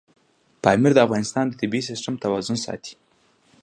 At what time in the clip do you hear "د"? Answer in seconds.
0.95-0.99, 1.47-1.53